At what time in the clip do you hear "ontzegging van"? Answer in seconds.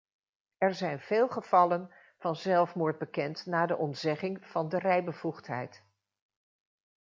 3.77-4.69